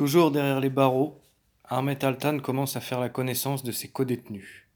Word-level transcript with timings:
Toujours 0.00 0.30
derrière 0.30 0.60
les 0.60 0.70
barreaux, 0.70 1.20
Ahmet 1.62 2.02
Altan 2.06 2.38
commence 2.38 2.74
à 2.74 2.80
faire 2.80 3.00
la 3.00 3.10
connaissance 3.10 3.62
de 3.62 3.70
ses 3.70 3.88
codétenus. 3.88 4.66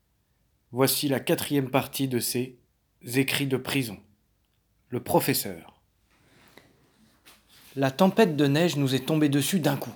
Voici 0.71 1.09
la 1.09 1.19
quatrième 1.19 1.71
partie 1.71 2.09
de 2.09 2.19
ses 2.19 2.59
écrits 3.15 3.47
de 3.47 3.57
prison. 3.57 3.97
Le 4.91 5.01
professeur. 5.03 5.81
La 7.75 7.91
tempête 7.91 8.37
de 8.37 8.47
neige 8.47 8.77
nous 8.77 8.95
est 8.95 9.07
tombée 9.07 9.31
dessus 9.31 9.61
d'un 9.61 9.79
coup. 9.79 9.95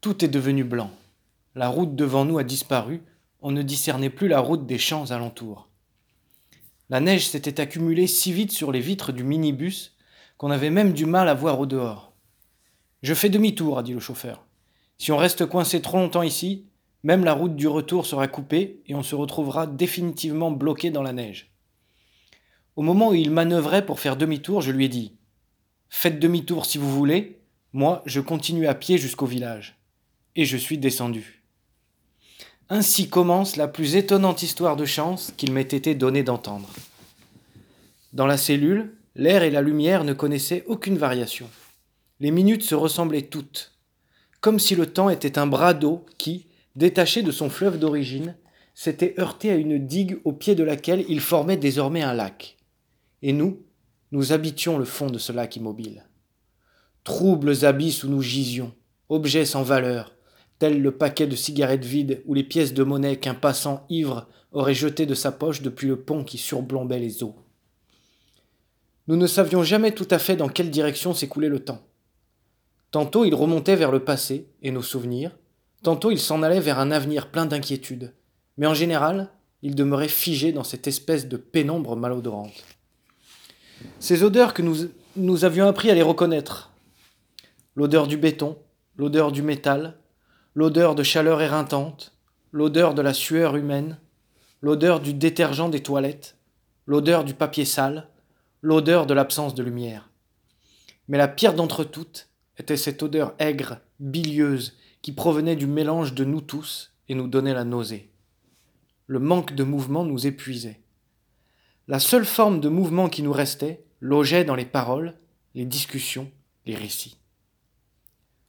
Tout 0.00 0.24
est 0.24 0.28
devenu 0.28 0.62
blanc. 0.62 0.92
La 1.56 1.66
route 1.66 1.96
devant 1.96 2.24
nous 2.24 2.38
a 2.38 2.44
disparu, 2.44 3.02
on 3.40 3.50
ne 3.50 3.62
discernait 3.62 4.10
plus 4.10 4.28
la 4.28 4.38
route 4.38 4.64
des 4.64 4.78
champs 4.78 5.10
alentours. 5.10 5.68
La 6.88 7.00
neige 7.00 7.28
s'était 7.28 7.60
accumulée 7.60 8.06
si 8.06 8.32
vite 8.32 8.52
sur 8.52 8.70
les 8.70 8.78
vitres 8.78 9.10
du 9.10 9.24
minibus 9.24 9.96
qu'on 10.38 10.52
avait 10.52 10.70
même 10.70 10.92
du 10.92 11.04
mal 11.04 11.28
à 11.28 11.34
voir 11.34 11.58
au 11.58 11.66
dehors. 11.66 12.09
Je 13.02 13.14
fais 13.14 13.30
demi-tour, 13.30 13.78
a 13.78 13.82
dit 13.82 13.94
le 13.94 14.00
chauffeur. 14.00 14.44
Si 14.98 15.12
on 15.12 15.16
reste 15.16 15.46
coincé 15.46 15.80
trop 15.80 15.96
longtemps 15.96 16.22
ici, 16.22 16.66
même 17.02 17.24
la 17.24 17.32
route 17.32 17.56
du 17.56 17.66
retour 17.66 18.04
sera 18.04 18.28
coupée 18.28 18.82
et 18.86 18.94
on 18.94 19.02
se 19.02 19.14
retrouvera 19.14 19.66
définitivement 19.66 20.50
bloqué 20.50 20.90
dans 20.90 21.02
la 21.02 21.14
neige. 21.14 21.50
Au 22.76 22.82
moment 22.82 23.08
où 23.08 23.14
il 23.14 23.30
manœuvrait 23.30 23.86
pour 23.86 24.00
faire 24.00 24.16
demi-tour, 24.16 24.60
je 24.60 24.72
lui 24.72 24.84
ai 24.84 24.88
dit 24.88 25.16
Faites 25.88 26.20
demi-tour 26.20 26.66
si 26.66 26.78
vous 26.78 26.90
voulez, 26.90 27.40
moi 27.72 28.02
je 28.04 28.20
continue 28.20 28.66
à 28.66 28.74
pied 28.74 28.98
jusqu'au 28.98 29.26
village. 29.26 29.78
Et 30.36 30.44
je 30.44 30.56
suis 30.56 30.78
descendu. 30.78 31.42
Ainsi 32.68 33.08
commence 33.08 33.56
la 33.56 33.66
plus 33.66 33.96
étonnante 33.96 34.42
histoire 34.42 34.76
de 34.76 34.84
chance 34.84 35.32
qu'il 35.36 35.52
m'ait 35.52 35.62
été 35.62 35.94
donné 35.94 36.22
d'entendre. 36.22 36.68
Dans 38.12 38.26
la 38.26 38.36
cellule, 38.36 38.94
l'air 39.16 39.42
et 39.42 39.50
la 39.50 39.62
lumière 39.62 40.04
ne 40.04 40.12
connaissaient 40.12 40.64
aucune 40.68 40.98
variation. 40.98 41.48
Les 42.20 42.30
minutes 42.30 42.62
se 42.62 42.74
ressemblaient 42.74 43.22
toutes, 43.22 43.72
comme 44.40 44.58
si 44.58 44.74
le 44.74 44.86
temps 44.86 45.08
était 45.08 45.38
un 45.38 45.46
bras 45.46 45.72
d'eau 45.72 46.04
qui, 46.18 46.46
détaché 46.76 47.22
de 47.22 47.30
son 47.30 47.48
fleuve 47.48 47.78
d'origine, 47.78 48.36
s'était 48.74 49.14
heurté 49.18 49.50
à 49.50 49.56
une 49.56 49.78
digue 49.78 50.20
au 50.24 50.32
pied 50.32 50.54
de 50.54 50.62
laquelle 50.62 51.04
il 51.08 51.20
formait 51.20 51.56
désormais 51.56 52.02
un 52.02 52.14
lac. 52.14 52.56
Et 53.22 53.32
nous, 53.32 53.62
nous 54.12 54.32
habitions 54.32 54.78
le 54.78 54.84
fond 54.84 55.08
de 55.08 55.18
ce 55.18 55.32
lac 55.32 55.56
immobile. 55.56 56.04
Troubles 57.04 57.64
abysses 57.64 58.04
où 58.04 58.08
nous 58.08 58.22
gisions, 58.22 58.72
objets 59.08 59.46
sans 59.46 59.62
valeur, 59.62 60.14
tels 60.58 60.80
le 60.80 60.92
paquet 60.92 61.26
de 61.26 61.36
cigarettes 61.36 61.84
vides 61.84 62.22
ou 62.26 62.34
les 62.34 62.44
pièces 62.44 62.74
de 62.74 62.82
monnaie 62.82 63.16
qu'un 63.16 63.34
passant 63.34 63.86
ivre 63.88 64.28
aurait 64.52 64.74
jeté 64.74 65.06
de 65.06 65.14
sa 65.14 65.32
poche 65.32 65.62
depuis 65.62 65.88
le 65.88 66.00
pont 66.00 66.22
qui 66.22 66.36
surblombait 66.36 66.98
les 66.98 67.22
eaux. 67.22 67.34
Nous 69.08 69.16
ne 69.16 69.26
savions 69.26 69.62
jamais 69.62 69.92
tout 69.92 70.08
à 70.10 70.18
fait 70.18 70.36
dans 70.36 70.48
quelle 70.48 70.70
direction 70.70 71.14
s'écoulait 71.14 71.48
le 71.48 71.60
temps. 71.60 71.82
Tantôt 72.90 73.24
il 73.24 73.34
remontait 73.34 73.76
vers 73.76 73.92
le 73.92 74.04
passé 74.04 74.48
et 74.62 74.70
nos 74.70 74.82
souvenirs, 74.82 75.36
tantôt 75.82 76.10
il 76.10 76.18
s'en 76.18 76.42
allait 76.42 76.60
vers 76.60 76.78
un 76.78 76.90
avenir 76.90 77.30
plein 77.30 77.46
d'inquiétudes, 77.46 78.12
mais 78.56 78.66
en 78.66 78.74
général, 78.74 79.30
il 79.62 79.74
demeurait 79.74 80.08
figé 80.08 80.52
dans 80.52 80.64
cette 80.64 80.86
espèce 80.86 81.28
de 81.28 81.36
pénombre 81.36 81.96
malodorante. 81.96 82.64
Ces 83.98 84.22
odeurs 84.22 84.54
que 84.54 84.62
nous, 84.62 84.88
nous 85.16 85.44
avions 85.44 85.66
appris 85.66 85.90
à 85.90 85.94
les 85.94 86.02
reconnaître, 86.02 86.72
l'odeur 87.76 88.06
du 88.06 88.16
béton, 88.16 88.58
l'odeur 88.96 89.32
du 89.32 89.42
métal, 89.42 89.96
l'odeur 90.54 90.94
de 90.94 91.02
chaleur 91.02 91.40
éreintante, 91.40 92.12
l'odeur 92.52 92.94
de 92.94 93.02
la 93.02 93.14
sueur 93.14 93.56
humaine, 93.56 93.98
l'odeur 94.60 95.00
du 95.00 95.14
détergent 95.14 95.70
des 95.70 95.82
toilettes, 95.82 96.36
l'odeur 96.86 97.24
du 97.24 97.34
papier 97.34 97.64
sale, 97.64 98.08
l'odeur 98.62 99.06
de 99.06 99.14
l'absence 99.14 99.54
de 99.54 99.62
lumière. 99.62 100.10
Mais 101.08 101.18
la 101.18 101.28
pire 101.28 101.54
d'entre 101.54 101.84
toutes, 101.84 102.29
était 102.60 102.76
cette 102.76 103.02
odeur 103.02 103.34
aigre, 103.38 103.80
bilieuse, 103.98 104.76
qui 105.02 105.12
provenait 105.12 105.56
du 105.56 105.66
mélange 105.66 106.14
de 106.14 106.24
nous 106.24 106.40
tous 106.40 106.92
et 107.08 107.14
nous 107.14 107.26
donnait 107.26 107.54
la 107.54 107.64
nausée. 107.64 108.10
Le 109.06 109.18
manque 109.18 109.54
de 109.54 109.64
mouvement 109.64 110.04
nous 110.04 110.26
épuisait. 110.26 110.80
La 111.88 111.98
seule 111.98 112.24
forme 112.24 112.60
de 112.60 112.68
mouvement 112.68 113.08
qui 113.08 113.22
nous 113.22 113.32
restait 113.32 113.84
logeait 114.00 114.44
dans 114.44 114.54
les 114.54 114.66
paroles, 114.66 115.14
les 115.54 115.64
discussions, 115.64 116.30
les 116.66 116.76
récits. 116.76 117.16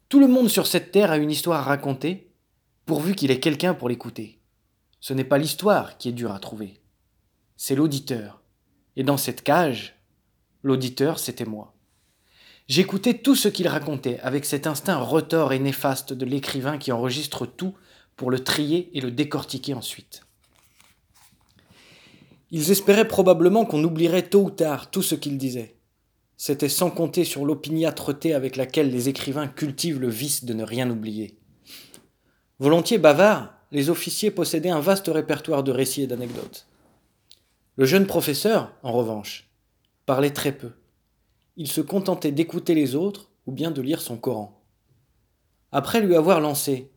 Tout 0.10 0.20
le 0.20 0.28
monde 0.28 0.50
sur 0.50 0.68
cette 0.68 0.92
terre 0.92 1.12
a 1.12 1.18
une 1.18 1.32
histoire 1.32 1.62
à 1.62 1.64
raconter, 1.64 2.30
pourvu 2.86 3.16
qu'il 3.16 3.32
ait 3.32 3.40
quelqu'un 3.40 3.74
pour 3.74 3.90
l'écouter. 3.90 4.40
Ce 5.00 5.14
n'est 5.14 5.24
pas 5.24 5.38
l'histoire 5.38 5.98
qui 5.98 6.10
est 6.10 6.14
dure 6.14 6.34
à 6.34 6.40
trouver, 6.40 6.82
c'est 7.56 7.76
l'auditeur. 7.76 8.42
Et 8.98 9.04
dans 9.04 9.18
cette 9.18 9.42
cage, 9.42 9.96
l'auditeur, 10.64 11.18
c'était 11.18 11.46
moi. 11.46 11.74
J'écoutais 12.68 13.16
tout 13.16 13.36
ce 13.36 13.48
qu'il 13.48 13.68
racontait 13.68 14.20
avec 14.20 14.46
cet 14.46 14.68
instinct 14.68 14.98
retors 14.98 15.54
et 15.54 15.60
néfaste 15.60 16.14
de 16.14 16.26
l'écrivain 16.26 16.78
qui 16.78 16.92
enregistre 16.92 17.46
tout 17.46 17.74
pour 18.16 18.32
le 18.32 18.44
trier 18.44 18.90
et 18.94 19.02
le 19.02 19.12
décortiquer 19.12 19.74
ensuite. 19.74 20.24
Ils 22.52 22.72
espéraient 22.72 23.08
probablement 23.08 23.66
qu'on 23.66 23.84
oublierait 23.84 24.30
tôt 24.30 24.44
ou 24.44 24.50
tard 24.52 24.92
tout 24.92 25.02
ce 25.02 25.16
qu'ils 25.16 25.38
disaient. 25.38 25.76
C'était 26.38 26.70
sans 26.70 26.90
compter 26.90 27.24
sur 27.24 27.46
l'opiniâtreté 27.46 28.34
avec 28.34 28.56
laquelle 28.56 28.92
les 28.92 29.10
écrivains 29.10 29.48
cultivent 29.48 30.00
le 30.00 30.10
vice 30.10 30.44
de 30.44 30.54
ne 30.54 30.64
rien 30.64 30.90
oublier. 30.90 31.38
Volontiers 32.60 32.98
bavards, 32.98 33.54
les 33.72 33.90
officiers 33.90 34.32
possédaient 34.32 34.70
un 34.70 34.82
vaste 34.82 35.08
répertoire 35.08 35.64
de 35.64 35.72
récits 35.72 36.04
et 36.04 36.08
d'anecdotes. 36.08 36.68
Le 37.78 37.86
jeune 37.86 38.06
professeur, 38.06 38.74
en 38.84 38.92
revanche, 38.92 39.50
parlait 40.06 40.32
très 40.32 40.52
peu 40.52 40.72
il 41.58 41.68
se 41.68 41.82
contentait 41.82 42.32
d'écouter 42.32 42.76
les 42.76 42.96
autres 42.96 43.32
ou 43.46 43.52
bien 43.52 43.72
de 43.72 43.82
lire 43.82 44.02
son 44.02 44.18
Coran. 44.18 44.62
Après 45.72 46.02
lui 46.02 46.16
avoir 46.16 46.40
lancé 46.40 46.90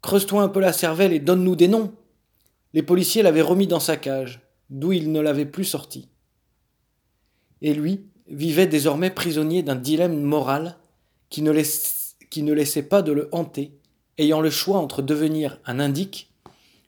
Creuse-toi 0.00 0.42
un 0.42 0.48
peu 0.48 0.60
la 0.60 0.72
cervelle 0.72 1.12
et 1.12 1.18
donne-nous 1.18 1.56
des 1.56 1.66
noms 1.66 1.92
les 2.74 2.82
policiers 2.82 3.22
l'avaient 3.22 3.42
remis 3.42 3.66
dans 3.66 3.80
sa 3.80 3.96
cage, 3.96 4.40
d'où 4.70 4.92
il 4.92 5.10
ne 5.10 5.20
l'avait 5.20 5.46
plus 5.46 5.64
sorti. 5.64 6.08
Et 7.62 7.72
lui 7.72 8.04
vivait 8.28 8.66
désormais 8.66 9.10
prisonnier 9.10 9.62
d'un 9.62 9.74
dilemme 9.74 10.20
moral 10.20 10.76
qui 11.30 11.42
ne, 11.42 11.50
laissait 11.50 12.82
pas 12.82 13.02
de 13.02 13.12
le 13.12 13.28
hanter, 13.32 13.72
ayant 14.18 14.40
le 14.40 14.50
choix 14.50 14.78
entre 14.78 15.00
devenir 15.00 15.58
un 15.64 15.80
indique 15.80 16.30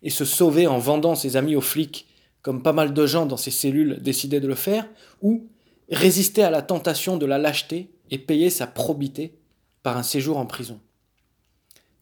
et 0.03 0.11
se 0.11 0.25
sauver 0.25 0.67
en 0.67 0.79
vendant 0.79 1.15
ses 1.15 1.37
amis 1.37 1.57
aux 1.57 1.63
flics, 1.63 2.07
comme 2.43 2.63
pas 2.63 2.73
mal 2.73 2.93
de 2.93 3.07
gens 3.07 3.27
dans 3.27 3.37
ses 3.37 3.51
cellules 3.51 4.01
décidaient 4.03 4.41
de 4.41 4.49
le 4.49 4.55
faire, 4.55 4.87
ou 5.23 5.49
résister 5.91 6.43
à 6.43 6.51
la 6.51 6.63
tentation 6.63 7.17
de 7.17 7.27
la 7.27 7.39
lâcheté 7.39 7.91
et 8.11 8.19
payer 8.19 8.51
sa 8.51 8.67
probité 8.67 9.39
par 9.83 9.97
un 9.97 10.03
séjour 10.03 10.39
en 10.39 10.47
prison. 10.47 10.81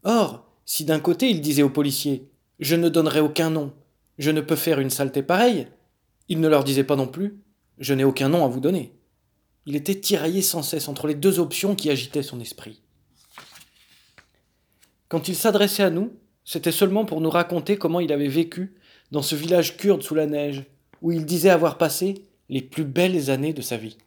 Or, 0.05 0.47
si 0.65 0.85
d'un 0.85 1.01
côté 1.01 1.31
il 1.31 1.41
disait 1.41 1.63
aux 1.63 1.71
policiers 1.71 2.29
Je 2.61 2.77
ne 2.77 2.89
donnerai 2.89 3.21
aucun 3.21 3.51
nom, 3.51 3.73
je 4.19 4.31
ne 4.31 4.41
peux 4.41 4.57
faire 4.57 4.81
une 4.81 4.91
saleté 4.91 5.23
pareille, 5.23 5.69
il 6.29 6.41
ne 6.41 6.49
leur 6.49 6.65
disait 6.65 6.85
pas 6.85 6.97
non 6.97 7.07
plus 7.07 7.39
Je 7.79 7.95
n'ai 7.95 8.05
aucun 8.05 8.29
nom 8.29 8.45
à 8.45 8.49
vous 8.49 8.61
donner. 8.61 8.95
Il 9.67 9.77
était 9.77 10.01
tiraillé 10.01 10.43
sans 10.43 10.63
cesse 10.63 10.89
entre 10.89 11.07
les 11.07 11.15
deux 11.15 11.41
options 11.41 11.75
qui 11.75 11.91
agitaient 11.91 12.23
son 12.23 12.41
esprit. 12.41 12.81
Quand 15.09 15.29
il 15.29 15.37
s'adressait 15.37 15.83
à 15.83 15.91
nous, 15.91 16.13
c'était 16.45 16.73
seulement 16.73 17.05
pour 17.05 17.21
nous 17.21 17.31
raconter 17.31 17.77
comment 17.77 18.01
il 18.01 18.13
avait 18.13 18.29
vécu 18.29 18.75
dans 19.11 19.23
ce 19.23 19.35
village 19.35 19.77
kurde 19.77 20.03
sous 20.03 20.15
la 20.15 20.27
neige, 20.27 20.65
où 21.03 21.13
il 21.13 21.25
disait 21.25 21.51
avoir 21.51 21.79
passé 21.79 22.28
les 22.49 22.63
plus 22.63 22.85
belles 22.85 23.31
années 23.31 23.53
de 23.53 23.63
sa 23.63 23.77
vie. 23.77 23.99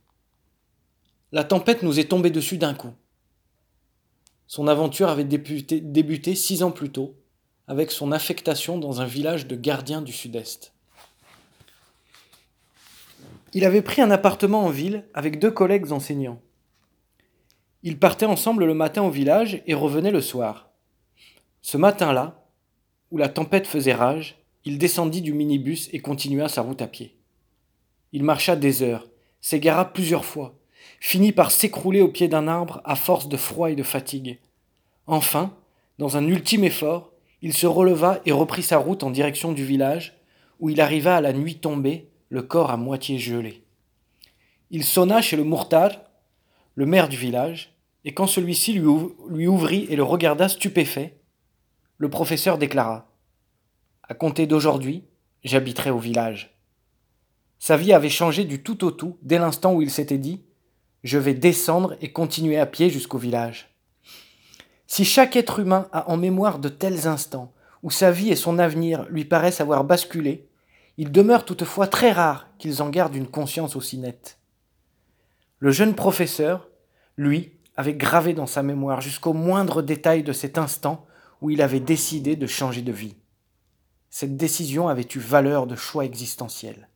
La 1.32 1.44
tempête 1.44 1.84
nous 1.84 2.00
est 2.00 2.10
tombée 2.10 2.30
dessus 2.30 2.58
d'un 2.58 2.74
coup. 2.74 2.94
Son 4.48 4.68
aventure 4.68 5.10
avait 5.10 5.24
débuté, 5.24 6.36
six 6.36 6.62
ans 6.62 6.72
plus 6.72 6.90
tôt, 6.90 7.16
avec 7.68 7.92
son 7.92 8.12
affectation 8.12 8.78
dans 8.78 9.00
un 9.00 9.06
village 9.06 9.48
de 9.48 9.56
gardiens 9.56 10.02
du 10.02 10.12
sud-est. 10.12 10.74
Il 13.54 13.64
avait 13.64 13.82
pris 13.82 14.02
un 14.02 14.12
appartement 14.12 14.66
en 14.66 14.70
ville 14.70 15.06
avec 15.14 15.40
deux 15.40 15.52
collègues 15.52 15.92
enseignants. 15.92 16.42
Ils 17.84 17.98
partaient 17.98 18.26
ensemble 18.26 18.66
le 18.66 18.74
matin 18.74 19.04
au 19.04 19.10
village 19.10 19.62
et 19.68 19.74
revenaient 19.74 20.12
le 20.12 20.22
soir. 20.22 20.72
Ce 21.62 21.78
matin-là, 21.78 22.46
où 23.10 23.18
la 23.18 23.30
tempête 23.30 23.68
faisait 23.68 23.94
rage, 23.94 24.38
il 24.66 24.78
descendit 24.78 25.22
du 25.22 25.34
minibus 25.34 25.90
et 25.94 26.00
continua 26.00 26.50
sa 26.50 26.62
route 26.62 26.82
à 26.82 26.88
pied. 26.88 27.21
Il 28.14 28.24
marcha 28.24 28.56
des 28.56 28.84
heures, 28.84 29.08
s'égara 29.40 29.94
plusieurs 29.94 30.26
fois, 30.26 30.56
finit 31.00 31.32
par 31.32 31.52
s'écrouler 31.52 32.02
au 32.02 32.08
pied 32.08 32.28
d'un 32.28 32.48
arbre 32.48 32.82
à 32.86 32.96
force 32.96 33.28
de 33.30 33.38
froid 33.38 33.72
et 33.72 33.76
de 33.76 33.84
fatigue. 33.84 34.40
Enfin, 35.08 35.56
dans 35.98 36.18
un 36.18 36.28
ultime 36.28 36.64
effort, 36.64 37.12
il 37.42 37.54
se 37.54 37.68
releva 37.68 38.22
et 38.26 38.32
reprit 38.32 38.64
sa 38.64 38.78
route 38.78 39.04
en 39.04 39.12
direction 39.12 39.52
du 39.52 39.66
village, 39.66 40.18
où 40.60 40.70
il 40.70 40.80
arriva 40.80 41.16
à 41.16 41.22
la 41.22 41.34
nuit 41.34 41.56
tombée, 41.56 42.08
le 42.30 42.44
corps 42.44 42.72
à 42.72 42.78
moitié 42.78 43.18
gelé. 43.18 43.64
Il 44.70 44.84
sonna 44.84 45.22
chez 45.22 45.36
le 45.36 45.44
Mourtar, 45.44 45.92
le 46.76 46.86
maire 46.86 47.10
du 47.10 47.18
village, 47.18 47.76
et 48.06 48.14
quand 48.14 48.28
celui-ci 48.28 48.74
lui, 48.74 49.48
ouvrit 49.48 49.86
et 49.90 49.96
le 49.96 50.04
regarda 50.04 50.48
stupéfait, 50.48 51.18
le 51.98 52.10
professeur 52.10 52.58
déclara 52.58 53.12
À 54.04 54.14
compter 54.14 54.48
d'aujourd'hui, 54.48 55.04
j'habiterai 55.44 55.90
au 55.90 56.00
village. 56.00 56.56
Sa 57.64 57.78
vie 57.78 57.94
avait 57.94 58.10
changé 58.10 58.44
du 58.44 58.64
tout 58.64 58.84
au 58.84 58.90
tout 58.90 59.20
dès 59.22 59.38
l'instant 59.38 59.76
où 59.76 59.84
il 59.84 59.92
s'était 59.92 60.18
dit 60.18 60.44
Je 61.04 61.20
vais 61.20 61.36
descendre 61.36 61.96
et 62.02 62.12
continuer 62.12 62.58
à 62.58 62.66
pied 62.66 62.90
jusqu'au 62.90 63.20
village. 63.20 63.70
Si 64.88 65.06
chaque 65.06 65.36
être 65.36 65.60
humain 65.60 65.88
a 65.92 66.10
en 66.10 66.18
mémoire 66.18 66.58
de 66.58 66.70
tels 66.70 67.08
instants 67.08 67.54
où 67.84 67.92
sa 67.92 68.12
vie 68.12 68.32
et 68.32 68.36
son 68.36 68.58
avenir 68.58 69.06
lui 69.12 69.26
paraissent 69.26 69.62
avoir 69.62 69.84
basculé, 69.84 70.50
il 70.98 71.12
demeure 71.12 71.46
toutefois 71.46 71.86
très 71.86 72.12
rare 72.12 72.48
qu'ils 72.58 72.82
en 72.82 72.90
gardent 72.90 73.16
une 73.16 73.30
conscience 73.30 73.76
aussi 73.76 74.00
nette. 74.00 74.40
Le 75.60 75.70
jeune 75.70 75.94
professeur, 75.94 76.68
lui, 77.16 77.52
avait 77.78 77.94
gravé 77.94 78.34
dans 78.34 78.48
sa 78.48 78.64
mémoire 78.64 79.02
jusqu'au 79.02 79.34
moindre 79.34 79.84
détail 79.84 80.24
de 80.24 80.34
cet 80.34 80.58
instant 80.58 81.06
où 81.42 81.52
il 81.52 81.62
avait 81.62 81.80
décidé 81.80 82.36
de 82.36 82.48
changer 82.48 82.82
de 82.82 82.92
vie. 82.92 83.18
Cette 84.10 84.36
décision 84.36 84.88
avait 84.88 85.08
eu 85.14 85.20
valeur 85.20 85.68
de 85.68 85.76
choix 85.76 86.06
existentiel. 86.06 86.88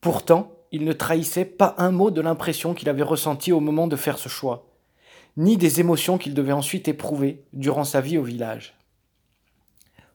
Pourtant, 0.00 0.52
il 0.70 0.84
ne 0.84 0.92
trahissait 0.92 1.44
pas 1.44 1.74
un 1.78 1.90
mot 1.90 2.10
de 2.10 2.20
l'impression 2.20 2.74
qu'il 2.74 2.88
avait 2.88 3.02
ressentie 3.02 3.52
au 3.52 3.60
moment 3.60 3.86
de 3.86 3.96
faire 3.96 4.18
ce 4.18 4.28
choix, 4.28 4.68
ni 5.36 5.56
des 5.56 5.80
émotions 5.80 6.18
qu'il 6.18 6.34
devait 6.34 6.52
ensuite 6.52 6.88
éprouver 6.88 7.44
durant 7.52 7.84
sa 7.84 8.00
vie 8.00 8.18
au 8.18 8.22
village. 8.22 8.76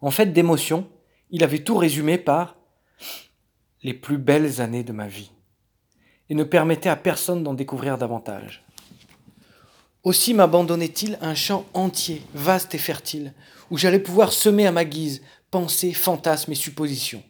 En 0.01 0.11
fait 0.11 0.27
d'émotions, 0.27 0.87
il 1.31 1.43
avait 1.43 1.63
tout 1.63 1.77
résumé 1.77 2.17
par 2.17 2.57
les 3.83 3.93
plus 3.93 4.17
belles 4.17 4.61
années 4.61 4.83
de 4.83 4.93
ma 4.93 5.07
vie, 5.07 5.31
et 6.29 6.35
ne 6.35 6.43
permettait 6.43 6.89
à 6.89 6.95
personne 6.95 7.43
d'en 7.43 7.53
découvrir 7.53 7.97
davantage. 7.97 8.63
Aussi 10.03 10.33
m'abandonnait-il 10.33 11.17
un 11.21 11.35
champ 11.35 11.65
entier, 11.73 12.21
vaste 12.33 12.75
et 12.75 12.77
fertile, 12.77 13.33
où 13.71 13.77
j'allais 13.77 13.99
pouvoir 13.99 14.33
semer 14.33 14.67
à 14.67 14.71
ma 14.71 14.85
guise 14.85 15.21
pensées, 15.51 15.93
fantasmes 15.93 16.51
et 16.51 16.55
suppositions. 16.55 17.23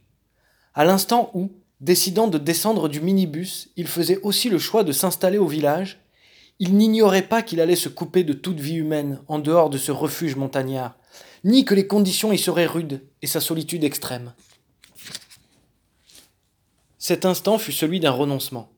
À 0.74 0.86
l'instant 0.86 1.30
où, 1.34 1.52
décidant 1.84 2.28
de 2.28 2.38
descendre 2.38 2.88
du 2.88 3.02
minibus, 3.02 3.70
il 3.76 3.88
faisait 3.88 4.20
aussi 4.22 4.50
le 4.50 4.58
choix 4.58 4.86
de 4.86 4.94
s'installer 4.94 5.38
au 5.38 5.48
village, 5.48 6.00
il 6.60 6.78
n'ignorait 6.78 7.28
pas 7.28 7.42
qu'il 7.42 7.60
allait 7.60 7.76
se 7.76 7.90
couper 7.90 8.24
de 8.24 8.32
toute 8.32 8.60
vie 8.60 8.76
humaine 8.76 9.20
en 9.28 9.38
dehors 9.38 9.70
de 9.70 9.78
ce 9.78 9.92
refuge 9.92 10.38
montagnard, 10.38 10.96
ni 11.44 11.66
que 11.66 11.76
les 11.76 11.86
conditions 11.86 12.32
y 12.32 12.38
seraient 12.38 12.68
rudes 12.68 13.02
et 13.22 13.28
sa 13.28 13.42
solitude 13.42 13.84
extrême. 13.84 14.34
Cet 17.00 17.26
instant 17.26 17.58
fut 17.58 17.74
celui 17.74 18.00
d'un 18.00 18.12
renoncement. 18.12 18.72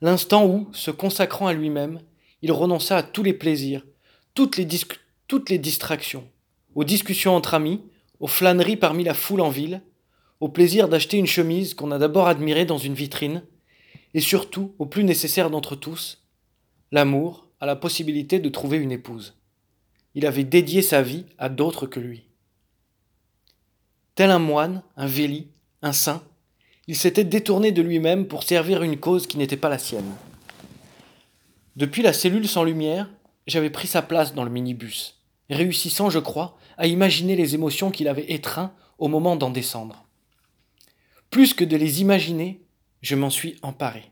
L'instant 0.00 0.46
où, 0.46 0.68
se 0.72 0.90
consacrant 0.90 1.48
à 1.48 1.52
lui-même, 1.52 2.00
il 2.40 2.50
renonça 2.50 2.96
à 2.96 3.02
tous 3.02 3.22
les 3.22 3.34
plaisirs, 3.34 3.84
toutes 4.32 4.56
les, 4.56 5.58
distractions, 5.58 6.26
aux 6.74 6.84
discussions 6.84 7.36
entre 7.36 7.52
amis, 7.52 7.82
aux 8.20 8.26
flâneries 8.26 8.78
parmi 8.78 9.04
la 9.04 9.12
foule 9.12 9.42
en 9.42 9.50
ville, 9.50 9.82
au 10.40 10.48
plaisir 10.48 10.88
d'acheter 10.88 11.18
une 11.18 11.26
chemise 11.26 11.74
qu'on 11.74 11.90
a 11.90 11.98
d'abord 11.98 12.26
admirée 12.26 12.64
dans 12.64 12.78
une 12.78 12.94
vitrine, 12.94 13.42
et 14.14 14.20
surtout, 14.20 14.74
au 14.78 14.86
plus 14.86 15.04
nécessaire 15.04 15.50
d'entre 15.50 15.76
tous, 15.76 16.26
l'amour 16.90 17.46
à 17.60 17.66
la 17.66 17.76
possibilité 17.76 18.40
de 18.40 18.48
trouver 18.48 18.78
une 18.78 18.90
épouse. 18.90 19.36
Il 20.14 20.26
avait 20.26 20.44
dédié 20.44 20.82
sa 20.82 21.02
vie 21.02 21.26
à 21.38 21.48
d'autres 21.48 21.86
que 21.86 22.00
lui. 22.00 22.24
Tel 24.14 24.30
un 24.30 24.38
moine, 24.38 24.82
un 24.96 25.06
véli, 25.06 25.48
un 25.82 25.92
saint, 25.92 26.22
il 26.88 26.96
s'était 26.96 27.24
détourné 27.24 27.70
de 27.70 27.82
lui-même 27.82 28.26
pour 28.26 28.42
servir 28.42 28.82
une 28.82 28.98
cause 28.98 29.26
qui 29.26 29.38
n'était 29.38 29.56
pas 29.56 29.68
la 29.68 29.78
sienne. 29.78 30.12
Depuis 31.76 32.02
la 32.02 32.12
cellule 32.12 32.48
sans 32.48 32.64
lumière, 32.64 33.08
j'avais 33.46 33.70
pris 33.70 33.86
sa 33.86 34.02
place 34.02 34.34
dans 34.34 34.42
le 34.42 34.50
minibus, 34.50 35.20
réussissant, 35.48 36.10
je 36.10 36.18
crois, 36.18 36.58
à 36.76 36.86
imaginer 36.86 37.36
les 37.36 37.54
émotions 37.54 37.90
qu'il 37.90 38.08
avait 38.08 38.32
étreintes 38.32 38.72
au 38.98 39.06
moment 39.06 39.36
d'en 39.36 39.50
descendre. 39.50 40.04
Plus 41.30 41.54
que 41.54 41.64
de 41.64 41.76
les 41.76 42.00
imaginer, 42.00 42.60
je 43.02 43.14
m'en 43.14 43.30
suis 43.30 43.56
emparé. 43.62 44.02